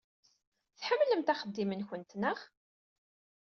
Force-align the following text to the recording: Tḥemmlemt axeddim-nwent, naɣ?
Tḥemmlemt 0.77 1.31
axeddim-nwent, 1.33 2.07
naɣ? 2.21 2.37